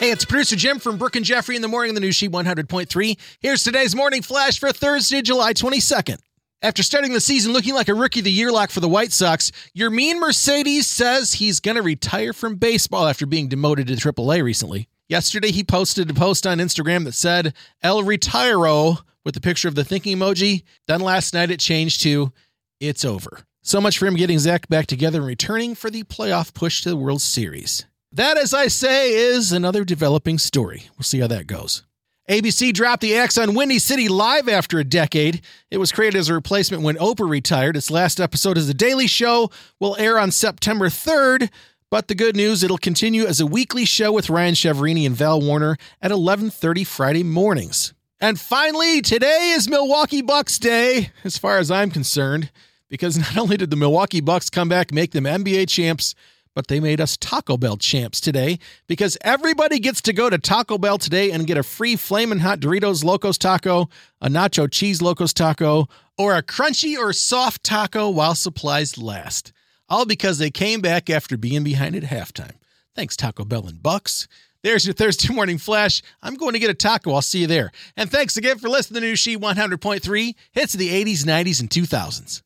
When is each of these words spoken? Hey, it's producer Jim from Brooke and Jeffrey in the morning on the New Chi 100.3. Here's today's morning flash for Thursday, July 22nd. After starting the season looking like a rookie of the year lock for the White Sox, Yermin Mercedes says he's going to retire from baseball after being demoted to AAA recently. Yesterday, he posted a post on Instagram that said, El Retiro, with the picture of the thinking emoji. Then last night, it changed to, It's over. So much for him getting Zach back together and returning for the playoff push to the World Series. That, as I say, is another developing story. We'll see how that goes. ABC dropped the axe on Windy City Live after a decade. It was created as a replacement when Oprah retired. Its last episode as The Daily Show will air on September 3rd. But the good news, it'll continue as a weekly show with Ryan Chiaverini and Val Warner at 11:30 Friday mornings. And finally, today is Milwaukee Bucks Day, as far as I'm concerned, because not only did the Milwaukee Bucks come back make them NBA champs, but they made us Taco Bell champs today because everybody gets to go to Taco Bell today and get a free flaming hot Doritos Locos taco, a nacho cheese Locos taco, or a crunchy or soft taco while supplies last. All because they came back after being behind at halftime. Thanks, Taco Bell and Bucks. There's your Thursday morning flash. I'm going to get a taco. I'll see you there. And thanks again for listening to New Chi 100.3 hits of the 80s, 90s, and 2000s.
Hey, 0.00 0.12
it's 0.12 0.24
producer 0.24 0.56
Jim 0.56 0.78
from 0.78 0.96
Brooke 0.96 1.16
and 1.16 1.26
Jeffrey 1.26 1.56
in 1.56 1.60
the 1.60 1.68
morning 1.68 1.90
on 1.90 1.94
the 1.94 2.00
New 2.00 2.06
Chi 2.08 2.28
100.3. 2.28 3.18
Here's 3.38 3.62
today's 3.62 3.94
morning 3.94 4.22
flash 4.22 4.58
for 4.58 4.72
Thursday, 4.72 5.20
July 5.20 5.52
22nd. 5.52 6.16
After 6.62 6.82
starting 6.82 7.12
the 7.12 7.20
season 7.20 7.52
looking 7.52 7.74
like 7.74 7.88
a 7.88 7.94
rookie 7.94 8.20
of 8.20 8.24
the 8.24 8.32
year 8.32 8.50
lock 8.50 8.70
for 8.70 8.80
the 8.80 8.88
White 8.88 9.12
Sox, 9.12 9.52
Yermin 9.76 10.18
Mercedes 10.18 10.86
says 10.86 11.34
he's 11.34 11.60
going 11.60 11.76
to 11.76 11.82
retire 11.82 12.32
from 12.32 12.56
baseball 12.56 13.08
after 13.08 13.26
being 13.26 13.48
demoted 13.48 13.88
to 13.88 13.92
AAA 13.92 14.42
recently. 14.42 14.88
Yesterday, 15.10 15.50
he 15.50 15.62
posted 15.62 16.08
a 16.08 16.14
post 16.14 16.46
on 16.46 16.60
Instagram 16.60 17.04
that 17.04 17.12
said, 17.12 17.52
El 17.82 18.02
Retiro, 18.02 19.00
with 19.22 19.34
the 19.34 19.40
picture 19.42 19.68
of 19.68 19.74
the 19.74 19.84
thinking 19.84 20.16
emoji. 20.16 20.62
Then 20.86 21.02
last 21.02 21.34
night, 21.34 21.50
it 21.50 21.60
changed 21.60 22.00
to, 22.04 22.32
It's 22.80 23.04
over. 23.04 23.42
So 23.60 23.82
much 23.82 23.98
for 23.98 24.06
him 24.06 24.16
getting 24.16 24.38
Zach 24.38 24.66
back 24.66 24.86
together 24.86 25.18
and 25.18 25.26
returning 25.26 25.74
for 25.74 25.90
the 25.90 26.04
playoff 26.04 26.54
push 26.54 26.80
to 26.84 26.88
the 26.88 26.96
World 26.96 27.20
Series. 27.20 27.84
That, 28.12 28.36
as 28.36 28.52
I 28.52 28.66
say, 28.66 29.12
is 29.12 29.52
another 29.52 29.84
developing 29.84 30.38
story. 30.38 30.88
We'll 30.96 31.04
see 31.04 31.20
how 31.20 31.28
that 31.28 31.46
goes. 31.46 31.84
ABC 32.28 32.72
dropped 32.72 33.02
the 33.02 33.16
axe 33.16 33.38
on 33.38 33.54
Windy 33.54 33.78
City 33.78 34.08
Live 34.08 34.48
after 34.48 34.80
a 34.80 34.84
decade. 34.84 35.42
It 35.70 35.78
was 35.78 35.92
created 35.92 36.18
as 36.18 36.28
a 36.28 36.34
replacement 36.34 36.82
when 36.82 36.96
Oprah 36.96 37.28
retired. 37.28 37.76
Its 37.76 37.90
last 37.90 38.20
episode 38.20 38.58
as 38.58 38.66
The 38.66 38.74
Daily 38.74 39.06
Show 39.06 39.50
will 39.78 39.96
air 39.96 40.18
on 40.18 40.32
September 40.32 40.88
3rd. 40.88 41.50
But 41.88 42.08
the 42.08 42.16
good 42.16 42.34
news, 42.34 42.64
it'll 42.64 42.78
continue 42.78 43.26
as 43.26 43.40
a 43.40 43.46
weekly 43.46 43.84
show 43.84 44.12
with 44.12 44.30
Ryan 44.30 44.54
Chiaverini 44.54 45.06
and 45.06 45.14
Val 45.14 45.40
Warner 45.40 45.76
at 46.02 46.10
11:30 46.10 46.84
Friday 46.84 47.22
mornings. 47.22 47.94
And 48.20 48.40
finally, 48.40 49.02
today 49.02 49.52
is 49.54 49.68
Milwaukee 49.68 50.22
Bucks 50.22 50.58
Day, 50.58 51.10
as 51.24 51.38
far 51.38 51.58
as 51.58 51.70
I'm 51.70 51.90
concerned, 51.90 52.50
because 52.88 53.16
not 53.16 53.36
only 53.36 53.56
did 53.56 53.70
the 53.70 53.76
Milwaukee 53.76 54.20
Bucks 54.20 54.50
come 54.50 54.68
back 54.68 54.92
make 54.92 55.12
them 55.12 55.26
NBA 55.26 55.66
champs, 55.66 56.14
but 56.54 56.68
they 56.68 56.80
made 56.80 57.00
us 57.00 57.16
Taco 57.16 57.56
Bell 57.56 57.76
champs 57.76 58.20
today 58.20 58.58
because 58.86 59.16
everybody 59.22 59.78
gets 59.78 60.00
to 60.02 60.12
go 60.12 60.28
to 60.28 60.38
Taco 60.38 60.78
Bell 60.78 60.98
today 60.98 61.30
and 61.30 61.46
get 61.46 61.58
a 61.58 61.62
free 61.62 61.96
flaming 61.96 62.40
hot 62.40 62.60
Doritos 62.60 63.04
Locos 63.04 63.38
taco, 63.38 63.88
a 64.20 64.28
nacho 64.28 64.70
cheese 64.70 65.00
Locos 65.00 65.32
taco, 65.32 65.88
or 66.18 66.36
a 66.36 66.42
crunchy 66.42 66.96
or 66.96 67.12
soft 67.12 67.64
taco 67.64 68.10
while 68.10 68.34
supplies 68.34 68.98
last. 68.98 69.52
All 69.88 70.06
because 70.06 70.38
they 70.38 70.50
came 70.50 70.80
back 70.80 71.10
after 71.10 71.36
being 71.36 71.64
behind 71.64 71.96
at 71.96 72.04
halftime. 72.04 72.54
Thanks, 72.94 73.16
Taco 73.16 73.44
Bell 73.44 73.66
and 73.66 73.82
Bucks. 73.82 74.28
There's 74.62 74.84
your 74.84 74.94
Thursday 74.94 75.32
morning 75.34 75.58
flash. 75.58 76.02
I'm 76.22 76.34
going 76.34 76.52
to 76.52 76.58
get 76.58 76.70
a 76.70 76.74
taco. 76.74 77.12
I'll 77.12 77.22
see 77.22 77.40
you 77.40 77.46
there. 77.46 77.72
And 77.96 78.10
thanks 78.10 78.36
again 78.36 78.58
for 78.58 78.68
listening 78.68 79.02
to 79.02 79.08
New 79.08 79.14
Chi 79.14 79.40
100.3 79.40 80.34
hits 80.52 80.74
of 80.74 80.80
the 80.80 80.90
80s, 80.90 81.24
90s, 81.24 81.60
and 81.60 81.70
2000s. 81.70 82.42